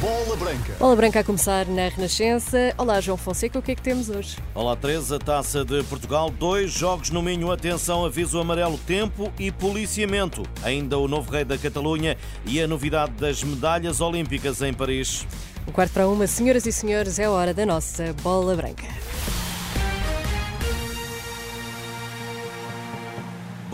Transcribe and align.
Bola 0.00 0.36
Branca. 0.36 0.74
Bola 0.78 0.96
Branca 0.96 1.20
a 1.20 1.24
começar 1.24 1.66
na 1.66 1.88
Renascença. 1.88 2.74
Olá, 2.76 3.00
João 3.00 3.16
Fonseca, 3.16 3.58
o 3.58 3.62
que 3.62 3.72
é 3.72 3.74
que 3.74 3.80
temos 3.80 4.10
hoje? 4.10 4.36
Olá, 4.54 4.76
Teresa. 4.76 5.18
Taça 5.18 5.64
de 5.64 5.82
Portugal. 5.84 6.28
Dois 6.28 6.70
jogos 6.70 7.08
no 7.08 7.22
Minho. 7.22 7.50
Atenção, 7.50 8.04
aviso 8.04 8.38
amarelo, 8.38 8.76
tempo 8.76 9.32
e 9.38 9.50
policiamento. 9.50 10.42
Ainda 10.62 10.98
o 10.98 11.08
novo 11.08 11.30
rei 11.30 11.44
da 11.44 11.56
Catalunha 11.56 12.18
e 12.44 12.60
a 12.60 12.66
novidade 12.66 13.12
das 13.12 13.42
medalhas 13.42 14.02
olímpicas 14.02 14.60
em 14.60 14.74
Paris. 14.74 15.26
O 15.66 15.72
quarto 15.72 15.92
para 15.92 16.06
uma, 16.06 16.26
senhoras 16.26 16.66
e 16.66 16.72
senhores, 16.72 17.18
é 17.18 17.24
a 17.24 17.30
hora 17.30 17.54
da 17.54 17.64
nossa 17.64 18.12
Bola 18.22 18.54
Branca. 18.54 18.84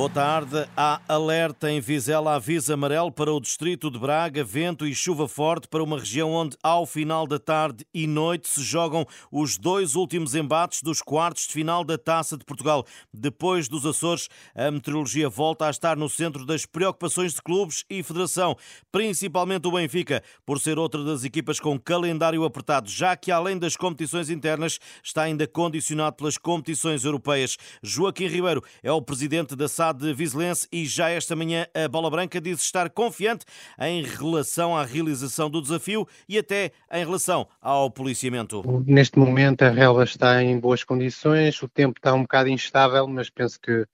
Boa 0.00 0.08
tarde. 0.08 0.66
Há 0.74 0.98
alerta 1.06 1.70
em 1.70 1.78
Vizela, 1.78 2.34
aviso 2.36 2.72
amarelo 2.72 3.12
para 3.12 3.30
o 3.30 3.38
distrito 3.38 3.90
de 3.90 3.98
Braga, 3.98 4.42
vento 4.42 4.86
e 4.86 4.94
chuva 4.94 5.28
forte 5.28 5.68
para 5.68 5.84
uma 5.84 5.98
região 5.98 6.32
onde, 6.32 6.56
ao 6.62 6.86
final 6.86 7.26
da 7.26 7.38
tarde 7.38 7.84
e 7.92 8.06
noite, 8.06 8.48
se 8.48 8.62
jogam 8.62 9.04
os 9.30 9.58
dois 9.58 9.96
últimos 9.96 10.34
embates 10.34 10.80
dos 10.82 11.02
quartos 11.02 11.46
de 11.46 11.52
final 11.52 11.84
da 11.84 11.98
Taça 11.98 12.38
de 12.38 12.46
Portugal. 12.46 12.86
Depois 13.12 13.68
dos 13.68 13.84
Açores, 13.84 14.30
a 14.54 14.70
meteorologia 14.70 15.28
volta 15.28 15.66
a 15.66 15.70
estar 15.70 15.98
no 15.98 16.08
centro 16.08 16.46
das 16.46 16.64
preocupações 16.64 17.34
de 17.34 17.42
clubes 17.42 17.84
e 17.90 18.02
federação, 18.02 18.56
principalmente 18.90 19.68
o 19.68 19.72
Benfica, 19.72 20.22
por 20.46 20.58
ser 20.58 20.78
outra 20.78 21.04
das 21.04 21.24
equipas 21.24 21.60
com 21.60 21.78
calendário 21.78 22.42
apertado, 22.42 22.88
já 22.88 23.14
que 23.14 23.30
além 23.30 23.58
das 23.58 23.76
competições 23.76 24.30
internas, 24.30 24.78
está 25.04 25.24
ainda 25.24 25.46
condicionado 25.46 26.16
pelas 26.16 26.38
competições 26.38 27.04
europeias. 27.04 27.58
Joaquim 27.82 28.28
Ribeiro 28.28 28.64
é 28.82 28.90
o 28.90 29.02
presidente 29.02 29.54
da 29.54 29.68
SAD 29.68 29.89
de 29.92 30.12
Vizelense 30.12 30.66
e 30.72 30.86
já 30.86 31.10
esta 31.10 31.34
manhã 31.36 31.66
a 31.74 31.88
Bola 31.88 32.10
Branca 32.10 32.40
diz 32.40 32.60
estar 32.60 32.90
confiante 32.90 33.44
em 33.78 34.02
relação 34.02 34.76
à 34.76 34.84
realização 34.84 35.50
do 35.50 35.60
desafio 35.60 36.06
e 36.28 36.38
até 36.38 36.72
em 36.92 37.04
relação 37.04 37.46
ao 37.60 37.90
policiamento. 37.90 38.62
Neste 38.86 39.18
momento 39.18 39.62
a 39.62 39.70
relva 39.70 40.04
está 40.04 40.42
em 40.42 40.58
boas 40.58 40.84
condições, 40.84 41.62
o 41.62 41.68
tempo 41.68 41.98
está 41.98 42.14
um 42.14 42.22
bocado 42.22 42.48
instável, 42.48 43.06
mas 43.06 43.30
penso 43.30 43.60
que 43.60 43.86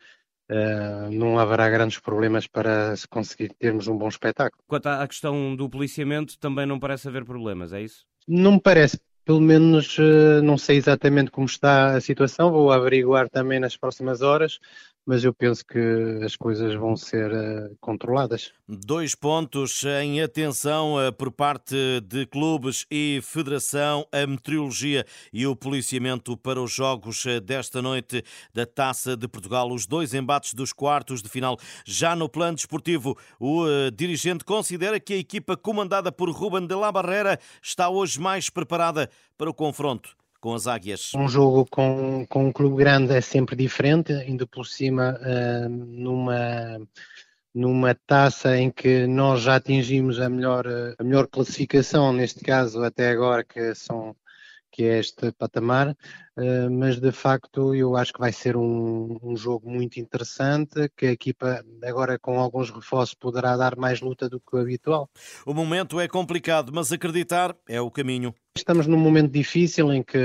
Uh, 0.48 1.10
não 1.10 1.40
haverá 1.40 1.68
grandes 1.68 1.98
problemas 1.98 2.46
para 2.46 2.94
se 2.94 3.08
conseguir 3.08 3.52
termos 3.58 3.88
um 3.88 3.98
bom 3.98 4.06
espetáculo. 4.06 4.62
Quanto 4.68 4.86
à 4.86 5.04
questão 5.08 5.56
do 5.56 5.68
policiamento, 5.68 6.38
também 6.38 6.64
não 6.64 6.78
parece 6.78 7.08
haver 7.08 7.24
problemas, 7.24 7.72
é 7.72 7.82
isso? 7.82 8.06
Não 8.28 8.52
me 8.52 8.60
parece. 8.60 9.00
Pelo 9.24 9.40
menos 9.40 9.98
uh, 9.98 10.40
não 10.44 10.56
sei 10.56 10.76
exatamente 10.76 11.32
como 11.32 11.46
está 11.46 11.96
a 11.96 12.00
situação, 12.00 12.52
vou 12.52 12.70
averiguar 12.70 13.28
também 13.28 13.58
nas 13.58 13.76
próximas 13.76 14.22
horas, 14.22 14.60
mas 15.06 15.22
eu 15.22 15.32
penso 15.32 15.64
que 15.64 15.78
as 16.24 16.34
coisas 16.34 16.74
vão 16.74 16.96
ser 16.96 17.30
uh, 17.30 17.76
controladas. 17.80 18.52
Dois 18.68 19.14
pontos 19.14 19.84
em 20.02 20.20
atenção 20.20 20.96
uh, 20.96 21.12
por 21.12 21.30
parte 21.30 21.76
de 22.00 22.26
clubes 22.26 22.84
e 22.90 23.20
federação, 23.22 24.04
a 24.10 24.26
meteorologia 24.26 25.06
e 25.32 25.46
o 25.46 25.54
policiamento 25.54 26.36
para 26.36 26.60
os 26.60 26.72
jogos 26.72 27.24
uh, 27.24 27.40
desta 27.40 27.80
noite 27.80 28.24
da 28.52 28.66
Taça 28.66 29.16
de 29.16 29.28
Portugal. 29.28 29.70
Os 29.70 29.86
dois 29.86 30.12
embates 30.12 30.52
dos 30.52 30.72
quartos 30.72 31.22
de 31.22 31.28
final. 31.28 31.56
Já 31.84 32.16
no 32.16 32.28
plano 32.28 32.56
desportivo, 32.56 33.16
o 33.38 33.64
dirigente 33.94 34.44
considera 34.44 34.98
que 34.98 35.14
a 35.14 35.18
equipa 35.18 35.56
comandada 35.56 36.10
por 36.10 36.28
Ruben 36.30 36.66
de 36.66 36.74
la 36.74 36.90
Barrera 36.90 37.38
está 37.62 37.88
hoje 37.88 38.20
mais 38.20 38.50
preparada 38.50 39.08
para 39.38 39.48
o 39.48 39.54
confronto 39.54 40.16
com 40.46 40.54
as 40.54 40.68
Águias? 40.68 41.12
Um 41.12 41.26
jogo 41.26 41.66
com, 41.68 42.24
com 42.28 42.46
um 42.46 42.52
clube 42.52 42.76
grande 42.76 43.12
é 43.12 43.20
sempre 43.20 43.56
diferente, 43.56 44.12
indo 44.28 44.46
por 44.46 44.64
cima 44.64 45.18
uh, 45.20 45.68
numa 45.68 46.80
numa 47.52 47.94
taça 48.06 48.56
em 48.56 48.70
que 48.70 49.06
nós 49.08 49.40
já 49.40 49.56
atingimos 49.56 50.20
a 50.20 50.28
melhor, 50.28 50.66
a 50.98 51.02
melhor 51.02 51.26
classificação, 51.26 52.12
neste 52.12 52.44
caso 52.44 52.84
até 52.84 53.08
agora, 53.08 53.42
que 53.42 53.74
são 53.74 54.14
que 54.76 54.84
é 54.84 54.98
este 54.98 55.32
patamar, 55.32 55.96
eh, 56.36 56.68
mas 56.68 57.00
de 57.00 57.10
facto 57.10 57.74
eu 57.74 57.96
acho 57.96 58.12
que 58.12 58.20
vai 58.20 58.30
ser 58.30 58.58
um, 58.58 59.18
um, 59.22 59.34
jogo 59.34 59.70
muito 59.70 59.98
interessante, 59.98 60.90
que 60.94 61.06
a 61.06 61.12
equipa 61.12 61.64
agora 61.82 62.18
com 62.18 62.38
alguns 62.38 62.68
reforços 62.70 63.14
poderá 63.14 63.56
dar 63.56 63.74
mais 63.74 64.02
luta 64.02 64.28
do 64.28 64.38
que 64.38 64.54
o 64.54 64.58
habitual. 64.58 65.08
O 65.46 65.54
momento 65.54 65.98
é 65.98 66.06
complicado, 66.06 66.70
mas 66.74 66.92
acreditar 66.92 67.56
é 67.66 67.80
o 67.80 67.90
caminho. 67.90 68.34
Estamos 68.54 68.86
num 68.86 68.98
momento 68.98 69.32
difícil 69.32 69.90
em 69.90 70.02
que 70.02 70.18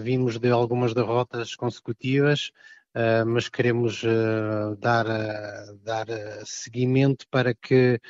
vimos 0.00 0.38
de 0.38 0.48
algumas 0.48 0.94
derrotas 0.94 1.56
consecutivas, 1.56 2.52
Uh, 2.94 3.24
mas 3.26 3.48
queremos 3.50 4.02
uh, 4.02 4.74
dar, 4.80 5.06
uh, 5.06 5.78
dar 5.84 6.06
seguimento 6.44 7.26
para 7.30 7.54
que 7.54 8.00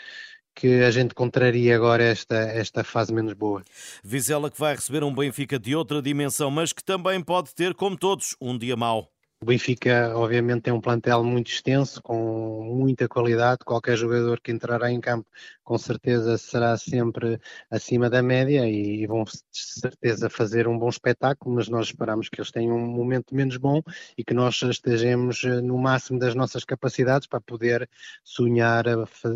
que 0.59 0.83
a 0.83 0.91
gente 0.91 1.15
contraria 1.15 1.77
agora 1.77 2.03
esta, 2.03 2.35
esta 2.35 2.83
fase 2.83 3.15
menos 3.15 3.33
boa. 3.33 3.63
Vizela 4.03 4.51
que 4.51 4.59
vai 4.59 4.75
receber 4.75 5.05
um 5.05 5.15
Benfica 5.15 5.57
de 5.57 5.77
outra 5.77 6.03
dimensão, 6.03 6.51
mas 6.51 6.73
que 6.73 6.83
também 6.83 7.23
pode 7.23 7.55
ter, 7.55 7.75
como 7.75 7.97
todos, 7.97 8.35
um 8.41 8.59
dia 8.59 8.77
mau. 8.77 9.09
O 9.41 9.45
Benfica, 9.47 10.13
obviamente, 10.17 10.63
tem 10.63 10.73
um 10.73 10.81
plantel 10.81 11.23
muito 11.23 11.47
extenso, 11.49 12.03
com 12.03 12.61
muita 12.77 13.07
qualidade. 13.09 13.61
Qualquer 13.65 13.97
jogador 13.97 14.41
que 14.41 14.51
entrará 14.51 14.91
em 14.91 15.01
campo, 15.01 15.31
com 15.63 15.79
certeza, 15.79 16.37
será 16.37 16.77
sempre 16.77 17.39
acima 17.71 18.11
da 18.11 18.21
média 18.21 18.69
e 18.69 19.07
vão, 19.07 19.23
de 19.23 19.31
certeza, 19.53 20.29
fazer 20.29 20.67
um 20.67 20.77
bom 20.77 20.89
espetáculo. 20.89 21.55
Mas 21.55 21.69
nós 21.69 21.87
esperamos 21.87 22.29
que 22.29 22.41
eles 22.41 22.51
tenham 22.51 22.75
um 22.77 22.89
momento 22.89 23.33
menos 23.33 23.57
bom 23.57 23.81
e 24.17 24.25
que 24.25 24.35
nós 24.35 24.61
estejamos 24.61 25.45
eh, 25.45 25.61
no 25.61 25.79
máximo 25.79 26.19
das 26.19 26.35
nossas 26.35 26.65
capacidades 26.65 27.29
para 27.29 27.41
poder 27.41 27.89
sonhar 28.25 28.87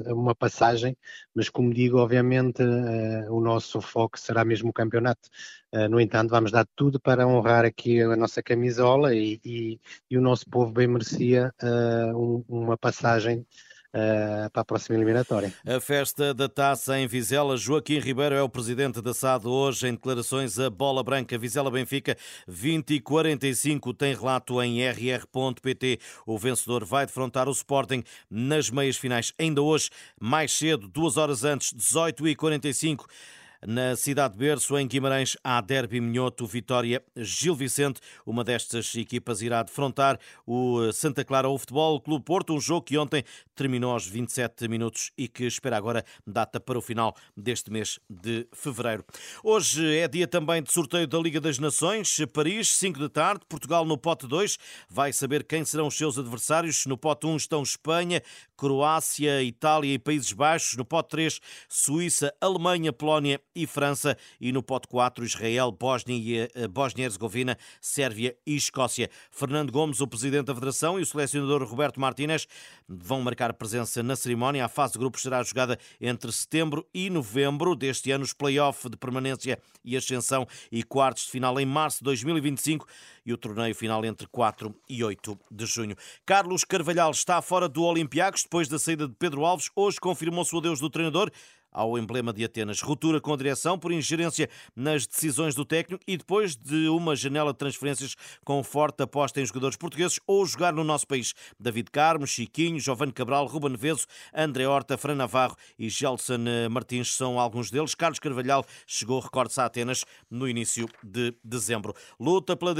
uma 0.08 0.34
passagem. 0.34 0.96
Mas, 1.32 1.48
como 1.48 1.72
digo, 1.72 1.98
obviamente, 1.98 2.60
eh, 2.60 3.30
o 3.30 3.40
nosso 3.40 3.80
foco 3.80 4.18
será 4.18 4.44
mesmo 4.44 4.70
o 4.70 4.72
campeonato. 4.72 5.28
Eh, 5.72 5.88
no 5.88 6.00
entanto, 6.00 6.30
vamos 6.30 6.50
dar 6.50 6.66
tudo 6.76 7.00
para 7.00 7.26
honrar 7.26 7.64
aqui 7.64 8.00
a 8.02 8.16
nossa 8.16 8.42
camisola 8.42 9.14
e, 9.14 9.40
e 9.44 9.80
e 10.10 10.18
o 10.18 10.20
nosso 10.20 10.48
povo 10.48 10.70
bem 10.70 10.86
merecia 10.86 11.54
uh, 11.62 12.44
uma 12.48 12.76
passagem 12.76 13.46
Uh, 13.94 14.48
para 14.50 14.62
a 14.62 14.64
próxima 14.64 14.96
eliminatória. 14.96 15.52
A 15.66 15.78
festa 15.78 16.32
da 16.32 16.48
taça 16.48 16.98
em 16.98 17.06
Vizela. 17.06 17.58
Joaquim 17.58 17.98
Ribeiro 17.98 18.34
é 18.34 18.40
o 18.40 18.48
presidente 18.48 19.02
da 19.02 19.12
SAD 19.12 19.46
hoje 19.46 19.86
em 19.86 19.92
declarações 19.92 20.58
a 20.58 20.70
Bola 20.70 21.02
Branca. 21.02 21.36
Vizela 21.36 21.70
Benfica 21.70 22.16
20 22.48 22.94
e 22.94 23.00
45 23.02 23.92
tem 23.92 24.14
relato 24.14 24.62
em 24.62 24.80
rr.pt. 24.82 25.98
O 26.24 26.38
vencedor 26.38 26.86
vai 26.86 27.04
defrontar 27.04 27.50
o 27.50 27.52
Sporting 27.52 28.02
nas 28.30 28.70
meias 28.70 28.96
finais. 28.96 29.34
Ainda 29.38 29.60
hoje, 29.60 29.90
mais 30.18 30.52
cedo, 30.52 30.88
duas 30.88 31.18
horas 31.18 31.44
antes, 31.44 31.70
18 31.74 32.28
e 32.28 32.34
45 32.34 33.06
na 33.66 33.94
cidade 33.94 34.34
de 34.34 34.40
Berço, 34.40 34.76
em 34.76 34.86
Guimarães, 34.86 35.36
há 35.44 35.60
Derby 35.60 36.00
Minhoto, 36.00 36.46
Vitória, 36.46 37.02
Gil 37.16 37.54
Vicente. 37.54 38.00
Uma 38.26 38.42
destas 38.42 38.94
equipas 38.94 39.40
irá 39.40 39.62
defrontar 39.62 40.18
o 40.46 40.92
Santa 40.92 41.24
Clara 41.24 41.48
o 41.48 41.56
Futebol 41.56 42.00
Clube 42.00 42.24
Porto, 42.24 42.52
um 42.54 42.60
jogo 42.60 42.82
que 42.82 42.98
ontem 42.98 43.24
terminou 43.54 43.92
aos 43.92 44.06
27 44.06 44.66
minutos 44.66 45.12
e 45.16 45.28
que 45.28 45.44
espera 45.44 45.76
agora 45.76 46.04
data 46.26 46.58
para 46.58 46.78
o 46.78 46.82
final 46.82 47.14
deste 47.36 47.70
mês 47.70 48.00
de 48.10 48.46
fevereiro. 48.52 49.04
Hoje 49.44 49.96
é 49.96 50.08
dia 50.08 50.26
também 50.26 50.62
de 50.62 50.72
sorteio 50.72 51.06
da 51.06 51.18
Liga 51.18 51.40
das 51.40 51.58
Nações, 51.58 52.18
Paris, 52.32 52.68
5 52.76 52.98
da 52.98 53.08
tarde, 53.08 53.44
Portugal 53.48 53.84
no 53.84 53.96
pote 53.96 54.26
2. 54.26 54.58
Vai 54.88 55.12
saber 55.12 55.44
quem 55.44 55.64
serão 55.64 55.86
os 55.86 55.96
seus 55.96 56.18
adversários. 56.18 56.86
No 56.86 56.96
pote 56.96 57.26
1 57.26 57.36
estão 57.36 57.62
Espanha, 57.62 58.22
Croácia, 58.56 59.42
Itália 59.42 59.94
e 59.94 59.98
Países 59.98 60.32
Baixos. 60.32 60.76
No 60.76 60.84
pote 60.84 61.10
3, 61.10 61.40
Suíça, 61.68 62.34
Alemanha, 62.40 62.92
Polónia 62.92 63.40
e 63.54 63.66
França. 63.66 64.16
E 64.40 64.52
no 64.52 64.62
pote 64.62 64.88
4, 64.88 65.24
Israel, 65.24 65.72
Bósnia 65.72 66.16
e 66.16 66.38
eh, 66.38 67.02
Herzegovina, 67.02 67.56
Sérvia 67.80 68.36
e 68.46 68.56
Escócia. 68.56 69.10
Fernando 69.30 69.72
Gomes, 69.72 70.00
o 70.00 70.06
presidente 70.06 70.46
da 70.46 70.54
Federação, 70.54 70.98
e 70.98 71.02
o 71.02 71.06
selecionador 71.06 71.62
Roberto 71.64 72.00
Martínez 72.00 72.46
vão 72.88 73.20
marcar 73.22 73.52
presença 73.54 74.02
na 74.02 74.16
cerimónia. 74.16 74.64
A 74.64 74.68
fase 74.68 74.94
de 74.94 74.98
grupos 74.98 75.22
será 75.22 75.42
jogada 75.42 75.78
entre 76.00 76.30
setembro 76.32 76.86
e 76.92 77.10
novembro 77.10 77.74
deste 77.74 78.10
ano. 78.10 78.24
Os 78.24 78.32
play-off 78.32 78.88
de 78.88 78.96
permanência 78.96 79.58
e 79.84 79.96
ascensão 79.96 80.46
e 80.70 80.82
quartos 80.82 81.24
de 81.24 81.30
final 81.30 81.58
em 81.58 81.66
março 81.66 81.98
de 81.98 82.04
2025 82.04 82.86
e 83.24 83.32
o 83.32 83.36
torneio 83.36 83.74
final 83.74 84.04
entre 84.04 84.26
4 84.26 84.74
e 84.88 85.02
8 85.02 85.38
de 85.50 85.66
junho. 85.66 85.96
Carlos 86.26 86.64
Carvalhal 86.64 87.10
está 87.10 87.40
fora 87.40 87.68
do 87.68 87.82
Olympiacos 87.82 88.42
depois 88.42 88.68
da 88.68 88.78
saída 88.78 89.06
de 89.06 89.14
Pedro 89.14 89.44
Alves. 89.44 89.70
Hoje 89.74 90.00
confirmou-se 90.00 90.54
o 90.54 90.58
adeus 90.58 90.80
do 90.80 90.90
treinador 90.90 91.30
ao 91.72 91.98
emblema 91.98 92.32
de 92.32 92.44
Atenas. 92.44 92.80
Ruptura 92.80 93.20
com 93.20 93.32
a 93.32 93.36
direção 93.36 93.78
por 93.78 93.90
ingerência 93.92 94.48
nas 94.76 95.06
decisões 95.06 95.54
do 95.54 95.64
técnico 95.64 96.02
e 96.06 96.16
depois 96.16 96.54
de 96.54 96.88
uma 96.88 97.16
janela 97.16 97.52
de 97.52 97.58
transferências 97.58 98.14
com 98.44 98.62
forte 98.62 99.02
aposta 99.02 99.40
em 99.40 99.46
jogadores 99.46 99.76
portugueses 99.76 100.20
ou 100.26 100.44
jogar 100.44 100.72
no 100.72 100.84
nosso 100.84 101.06
país. 101.06 101.34
David 101.58 101.90
Carmo, 101.90 102.26
Chiquinho, 102.26 102.78
Giovanni 102.78 103.12
Cabral, 103.12 103.46
Ruben 103.46 103.76
Veso, 103.76 104.06
André 104.34 104.66
Horta, 104.66 104.98
Fran 104.98 105.14
Navarro 105.14 105.56
e 105.78 105.88
Gelson 105.88 106.38
Martins 106.70 107.14
são 107.14 107.38
alguns 107.38 107.70
deles. 107.70 107.94
Carlos 107.94 108.18
Carvalhal 108.18 108.64
chegou, 108.86 109.20
recorde-se, 109.20 109.60
a 109.60 109.66
Atenas 109.66 110.04
no 110.30 110.48
início 110.48 110.88
de 111.02 111.34
dezembro. 111.42 111.94
Luta 112.18 112.56
pela 112.56 112.74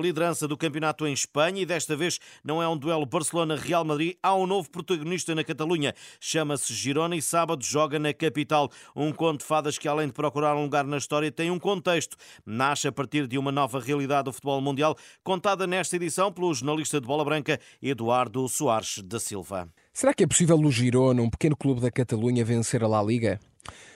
liderança 0.00 0.46
do 0.46 0.56
campeonato 0.56 1.06
em 1.06 1.12
Espanha 1.12 1.62
e 1.62 1.66
desta 1.66 1.96
vez 1.96 2.18
não 2.42 2.62
é 2.62 2.68
um 2.68 2.76
duelo 2.76 3.06
Barcelona-Real 3.06 3.84
Madrid, 3.84 4.16
há 4.22 4.34
um 4.34 4.46
novo 4.46 4.70
protagonista 4.70 5.34
na 5.34 5.44
Catalunha. 5.44 5.94
Chama-se 6.20 6.72
Girona 6.74 7.16
e 7.16 7.22
sábado 7.22 7.64
joga 7.64 7.93
na 7.98 8.12
capital. 8.12 8.70
Um 8.94 9.12
conto 9.12 9.40
de 9.40 9.46
fadas 9.46 9.78
que, 9.78 9.88
além 9.88 10.08
de 10.08 10.12
procurar 10.12 10.56
um 10.56 10.62
lugar 10.62 10.84
na 10.84 10.96
história, 10.96 11.30
tem 11.30 11.50
um 11.50 11.58
contexto. 11.58 12.16
Nasce 12.44 12.88
a 12.88 12.92
partir 12.92 13.26
de 13.26 13.38
uma 13.38 13.52
nova 13.52 13.80
realidade 13.80 14.24
do 14.24 14.32
futebol 14.32 14.60
mundial, 14.60 14.96
contada 15.22 15.66
nesta 15.66 15.96
edição 15.96 16.32
pelo 16.32 16.52
jornalista 16.54 17.00
de 17.00 17.06
bola 17.06 17.24
branca 17.24 17.60
Eduardo 17.82 18.48
Soares 18.48 18.98
da 19.04 19.18
Silva. 19.18 19.68
Será 19.92 20.12
que 20.12 20.24
é 20.24 20.26
possível 20.26 20.58
o 20.58 20.70
Girona, 20.70 21.22
um 21.22 21.30
pequeno 21.30 21.56
clube 21.56 21.80
da 21.80 21.90
Catalunha, 21.90 22.44
vencer 22.44 22.82
a 22.82 22.88
La 22.88 23.02
Liga? 23.02 23.38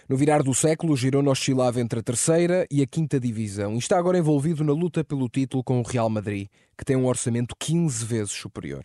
No 0.08 0.16
virar 0.16 0.43
do 0.43 0.55
século, 0.55 0.94
o 0.94 0.96
Girona 0.96 1.31
oscilava 1.31 1.82
entre 1.82 2.00
a 2.00 2.02
terceira 2.02 2.66
e 2.70 2.81
a 2.81 2.87
quinta 2.87 3.20
divisão 3.20 3.75
e 3.75 3.78
está 3.78 3.99
agora 3.99 4.16
envolvido 4.16 4.64
na 4.64 4.72
luta 4.72 5.05
pelo 5.05 5.28
título 5.28 5.62
com 5.62 5.81
o 5.81 5.82
Real 5.82 6.08
Madrid, 6.08 6.49
que 6.78 6.84
tem 6.84 6.96
um 6.96 7.05
orçamento 7.05 7.55
15 7.58 8.06
vezes 8.06 8.32
superior. 8.32 8.84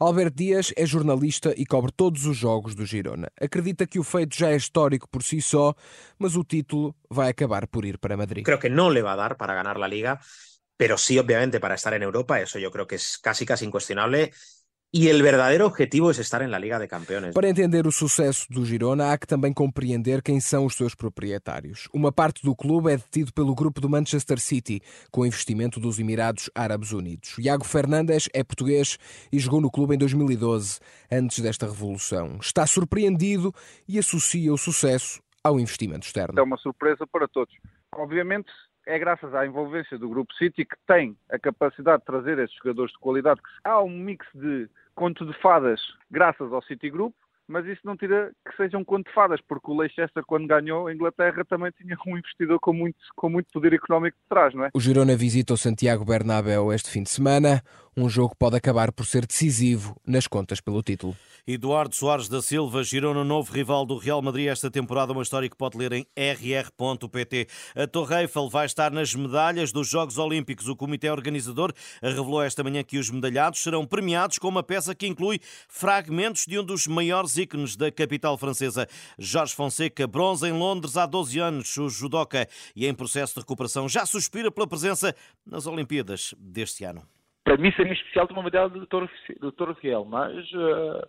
Alberto 0.00 0.36
Dias 0.36 0.72
é 0.76 0.84
jornalista 0.84 1.54
e 1.56 1.64
cobre 1.64 1.92
todos 1.96 2.26
os 2.26 2.36
jogos 2.36 2.74
do 2.74 2.84
Girona. 2.84 3.30
Acredita 3.40 3.86
que 3.86 4.00
o 4.00 4.02
feito 4.02 4.36
já 4.36 4.50
é 4.50 4.56
histórico 4.56 5.08
por 5.08 5.22
si 5.22 5.40
só, 5.40 5.72
mas 6.18 6.34
o 6.34 6.42
título 6.42 6.96
vai 7.08 7.28
acabar 7.28 7.68
por 7.68 7.84
ir 7.84 7.96
para 7.96 8.16
Madrid. 8.16 8.44
Creo 8.44 8.58
que 8.58 8.68
não 8.68 8.88
le 8.88 9.02
va 9.02 9.12
a 9.12 9.16
dar 9.16 9.36
para 9.36 9.54
ganar 9.54 9.78
la 9.78 9.86
Liga, 9.86 10.18
pero 10.76 10.98
sí, 10.98 11.16
obviamente, 11.16 11.60
para 11.60 11.76
estar 11.76 11.94
en 11.94 12.02
Europa, 12.02 12.40
eso 12.40 12.58
yo 12.58 12.72
creo 12.72 12.88
que 12.88 12.96
es 12.96 13.18
casi, 13.18 13.46
casi 13.46 13.64
incuestionable. 13.64 14.32
E 14.94 15.12
o 15.12 15.22
verdadeiro 15.22 15.66
objetivo 15.66 16.08
é 16.08 16.12
estar 16.12 16.46
na 16.46 16.58
Liga 16.58 16.78
de 16.78 16.86
Campeões. 16.86 17.34
Para 17.34 17.48
entender 17.48 17.86
o 17.86 17.92
sucesso 17.92 18.46
do 18.48 18.64
Girona, 18.64 19.12
há 19.12 19.18
que 19.18 19.26
também 19.26 19.52
compreender 19.52 20.22
quem 20.22 20.40
são 20.40 20.64
os 20.64 20.74
seus 20.74 20.94
proprietários. 20.94 21.88
Uma 21.92 22.12
parte 22.12 22.42
do 22.42 22.54
clube 22.54 22.92
é 22.92 22.96
detido 22.96 23.32
pelo 23.32 23.54
grupo 23.54 23.80
do 23.80 23.90
Manchester 23.90 24.38
City, 24.38 24.80
com 25.10 25.26
investimento 25.26 25.80
dos 25.80 25.98
Emirados 25.98 26.48
Árabes 26.54 26.92
Unidos. 26.92 27.36
Iago 27.38 27.64
Fernandes 27.64 28.28
é 28.32 28.42
português 28.44 28.96
e 29.30 29.38
jogou 29.38 29.60
no 29.60 29.70
clube 29.70 29.96
em 29.96 29.98
2012, 29.98 30.78
antes 31.10 31.40
desta 31.40 31.66
revolução. 31.66 32.38
Está 32.40 32.66
surpreendido 32.66 33.52
e 33.88 33.98
associa 33.98 34.52
o 34.52 34.56
sucesso 34.56 35.20
ao 35.42 35.60
investimento 35.60 36.06
externo. 36.06 36.38
É 36.38 36.42
uma 36.42 36.56
surpresa 36.56 37.06
para 37.06 37.28
todos. 37.28 37.54
Obviamente, 37.94 38.50
é 38.86 38.98
graças 38.98 39.34
à 39.34 39.44
envolvência 39.44 39.98
do 39.98 40.08
Grupo 40.08 40.32
City 40.34 40.64
que 40.64 40.76
tem 40.86 41.16
a 41.30 41.38
capacidade 41.38 41.98
de 41.98 42.06
trazer 42.06 42.38
esses 42.38 42.56
jogadores 42.56 42.92
de 42.92 42.98
qualidade. 42.98 43.40
Há 43.64 43.82
um 43.82 43.90
mix 43.90 44.24
de 44.34 44.68
conto 44.94 45.26
de 45.26 45.34
fadas 45.40 45.80
graças 46.10 46.52
ao 46.52 46.62
City 46.62 46.88
Group, 46.88 47.12
mas 47.48 47.66
isso 47.66 47.80
não 47.84 47.96
tira 47.96 48.32
que 48.44 48.56
sejam 48.56 48.84
conto 48.84 49.06
de 49.06 49.14
fadas, 49.14 49.40
porque 49.46 49.70
o 49.70 49.76
Leicester, 49.76 50.24
quando 50.26 50.48
ganhou 50.48 50.86
a 50.86 50.94
Inglaterra, 50.94 51.44
também 51.44 51.70
tinha 51.72 51.96
um 52.06 52.16
investidor 52.16 52.58
com 52.58 52.72
muito, 52.72 52.98
com 53.14 53.28
muito 53.28 53.48
poder 53.52 53.72
económico 53.72 54.16
de 54.16 54.28
trás, 54.28 54.54
não 54.54 54.64
é? 54.64 54.70
O 54.74 54.80
Girona 54.80 55.16
visita 55.16 55.54
o 55.54 55.56
Santiago 55.56 56.04
Bernabéu 56.04 56.72
este 56.72 56.90
fim 56.90 57.02
de 57.02 57.10
semana. 57.10 57.62
Um 57.98 58.10
jogo 58.10 58.36
pode 58.38 58.54
acabar 58.54 58.92
por 58.92 59.06
ser 59.06 59.24
decisivo 59.24 59.96
nas 60.06 60.26
contas 60.26 60.60
pelo 60.60 60.82
título. 60.82 61.16
Eduardo 61.46 61.94
Soares 61.94 62.28
da 62.28 62.42
Silva 62.42 62.84
girou 62.84 63.14
no 63.14 63.24
novo 63.24 63.50
rival 63.50 63.86
do 63.86 63.96
Real 63.96 64.20
Madrid 64.20 64.48
esta 64.48 64.70
temporada, 64.70 65.14
uma 65.14 65.22
história 65.22 65.48
que 65.48 65.56
pode 65.56 65.78
ler 65.78 65.94
em 65.94 66.06
rr.pt. 66.14 67.48
A 67.74 67.86
Torre 67.86 68.20
Eiffel 68.20 68.50
vai 68.50 68.66
estar 68.66 68.90
nas 68.90 69.14
medalhas 69.14 69.72
dos 69.72 69.88
Jogos 69.88 70.18
Olímpicos. 70.18 70.68
O 70.68 70.76
comitê 70.76 71.08
organizador 71.08 71.72
revelou 72.02 72.42
esta 72.42 72.62
manhã 72.62 72.84
que 72.84 72.98
os 72.98 73.08
medalhados 73.08 73.62
serão 73.62 73.86
premiados 73.86 74.36
com 74.36 74.48
uma 74.48 74.62
peça 74.62 74.94
que 74.94 75.06
inclui 75.06 75.40
fragmentos 75.66 76.44
de 76.44 76.58
um 76.58 76.64
dos 76.64 76.86
maiores 76.86 77.38
ícones 77.38 77.76
da 77.76 77.90
capital 77.90 78.36
francesa. 78.36 78.86
Jorge 79.18 79.54
Fonseca, 79.54 80.06
bronze 80.06 80.46
em 80.46 80.52
Londres 80.52 80.98
há 80.98 81.06
12 81.06 81.38
anos, 81.38 81.74
o 81.78 81.88
judoca 81.88 82.46
e 82.74 82.86
em 82.86 82.92
processo 82.92 83.32
de 83.32 83.40
recuperação, 83.40 83.88
já 83.88 84.04
suspira 84.04 84.50
pela 84.50 84.66
presença 84.66 85.16
nas 85.46 85.66
Olimpíadas 85.66 86.34
deste 86.38 86.84
ano 86.84 87.15
para 87.46 87.56
mim 87.56 87.72
seria 87.76 87.92
especial 87.92 88.26
ter 88.26 88.32
uma 88.32 88.42
medalha 88.42 88.68
do 88.68 88.84
Toro, 88.88 89.08
do 89.40 90.06
mas 90.06 90.52
uh, 90.52 91.08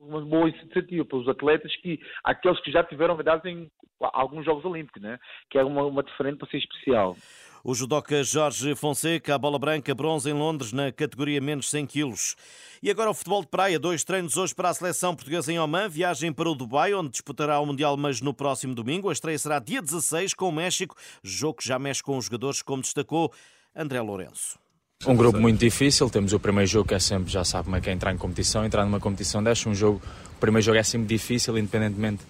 uma 0.00 0.22
boa 0.22 0.48
iniciativa 0.48 1.04
para 1.04 1.18
os 1.18 1.28
atletas 1.28 1.76
que 1.82 2.00
aqueles 2.24 2.58
que 2.62 2.72
já 2.72 2.82
tiveram 2.82 3.14
medalhas 3.14 3.44
em 3.44 3.70
alguns 4.00 4.46
Jogos 4.46 4.64
Olímpicos, 4.64 5.02
né? 5.02 5.18
que 5.50 5.58
é 5.58 5.62
uma, 5.62 5.84
uma 5.84 6.02
diferente 6.02 6.38
para 6.38 6.48
ser 6.48 6.56
especial. 6.56 7.14
O 7.62 7.74
judoca 7.74 8.24
Jorge 8.24 8.74
Fonseca, 8.74 9.34
a 9.34 9.38
bola 9.38 9.58
branca, 9.58 9.94
bronze 9.94 10.30
em 10.30 10.32
Londres, 10.32 10.72
na 10.72 10.90
categoria 10.90 11.42
menos 11.42 11.68
100 11.68 11.86
quilos. 11.86 12.36
E 12.82 12.90
agora 12.90 13.10
o 13.10 13.14
futebol 13.14 13.42
de 13.42 13.48
praia. 13.48 13.78
Dois 13.78 14.02
treinos 14.02 14.38
hoje 14.38 14.54
para 14.54 14.70
a 14.70 14.74
seleção 14.74 15.14
portuguesa 15.14 15.52
em 15.52 15.58
Oman. 15.58 15.90
Viagem 15.90 16.32
para 16.32 16.48
o 16.48 16.54
Dubai, 16.54 16.94
onde 16.94 17.10
disputará 17.10 17.60
o 17.60 17.66
Mundial, 17.66 17.98
mas 17.98 18.22
no 18.22 18.32
próximo 18.32 18.74
domingo. 18.74 19.10
A 19.10 19.12
estreia 19.12 19.38
será 19.38 19.58
dia 19.58 19.82
16 19.82 20.32
com 20.32 20.48
o 20.48 20.52
México. 20.52 20.96
Jogo 21.22 21.58
que 21.58 21.68
já 21.68 21.78
mexe 21.78 22.02
com 22.02 22.16
os 22.16 22.26
jogadores, 22.26 22.62
como 22.62 22.80
destacou 22.80 23.30
André 23.74 24.00
Lourenço. 24.00 24.65
Um 25.04 25.14
grupo 25.14 25.38
muito 25.38 25.60
difícil, 25.60 26.08
temos 26.08 26.32
o 26.32 26.40
primeiro 26.40 26.68
jogo 26.68 26.88
que 26.88 26.94
é 26.94 26.98
sempre, 26.98 27.30
já 27.30 27.44
sabe 27.44 27.64
como 27.64 27.76
é 27.76 27.80
que 27.80 27.90
é 27.90 27.92
entrar 27.92 28.12
em 28.12 28.16
competição, 28.16 28.64
entrar 28.64 28.84
numa 28.84 28.98
competição 28.98 29.42
desta, 29.42 29.68
um 29.68 29.74
jogo, 29.74 30.00
o 30.36 30.40
primeiro 30.40 30.64
jogo 30.64 30.78
é 30.78 30.82
sempre 30.82 31.06
difícil, 31.06 31.56
independentemente 31.58 32.24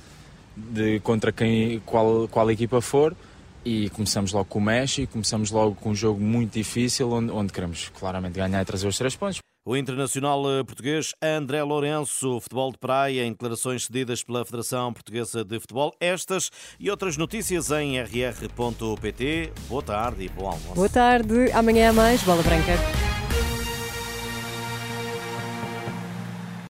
de 0.56 1.00
contra 1.00 1.32
quem, 1.32 1.80
qual, 1.86 2.28
qual 2.28 2.50
equipa 2.50 2.80
for, 2.80 3.16
e 3.64 3.88
começamos 3.90 4.32
logo 4.32 4.46
com 4.46 4.58
o 4.58 4.62
México, 4.62 5.12
começamos 5.12 5.50
logo 5.50 5.74
com 5.76 5.90
um 5.90 5.94
jogo 5.94 6.20
muito 6.20 6.52
difícil, 6.52 7.10
onde, 7.10 7.30
onde 7.30 7.52
queremos 7.52 7.88
claramente 7.98 8.34
ganhar 8.34 8.60
e 8.60 8.64
trazer 8.64 8.86
os 8.86 8.98
três 8.98 9.14
pontos. 9.16 9.45
O 9.68 9.76
internacional 9.76 10.48
eh, 10.48 10.62
português 10.62 11.12
André 11.20 11.60
Lourenço, 11.60 12.40
futebol 12.40 12.70
de 12.70 12.78
praia, 12.78 13.24
em 13.24 13.32
declarações 13.32 13.86
cedidas 13.86 14.22
pela 14.22 14.44
Federação 14.44 14.92
Portuguesa 14.92 15.44
de 15.44 15.58
Futebol. 15.58 15.92
Estas 15.98 16.52
e 16.78 16.88
outras 16.88 17.16
notícias 17.16 17.72
em 17.72 18.00
rr.pt. 18.00 19.52
Boa 19.68 19.82
tarde 19.82 20.22
e 20.26 20.28
bom 20.28 20.46
almoço. 20.46 20.74
Boa 20.76 20.88
tarde, 20.88 21.50
amanhã 21.50 21.92
mais 21.92 22.22
Bola 22.22 22.44
Branca. 22.44 23.15